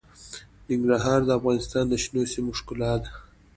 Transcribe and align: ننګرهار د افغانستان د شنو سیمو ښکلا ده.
ننګرهار 0.69 1.19
د 1.25 1.29
افغانستان 1.37 1.85
د 1.89 1.93
شنو 2.03 2.21
سیمو 2.33 2.51
ښکلا 2.59 2.93
ده. 3.03 3.09